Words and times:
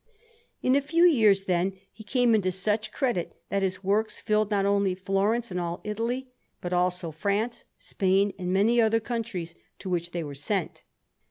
In 0.63 0.75
a 0.75 0.81
few 0.81 1.03
years, 1.03 1.43
then, 1.43 1.73
he 1.91 2.03
came 2.03 2.33
into 2.33 2.51
such 2.51 2.91
credit, 2.91 3.35
that 3.49 3.61
his 3.61 3.83
works 3.83 4.19
filled 4.19 4.49
not 4.49 4.65
only 4.65 4.95
Florence 4.95 5.51
and 5.51 5.59
all 5.59 5.79
Italy, 5.83 6.31
but 6.59 6.73
also 6.73 7.11
France, 7.11 7.65
Spain, 7.77 8.33
and 8.39 8.51
many 8.51 8.81
other 8.81 8.99
countries 8.99 9.53
to 9.77 9.91
which 9.91 10.09
they 10.09 10.23
were 10.23 10.33
sent. 10.33 10.81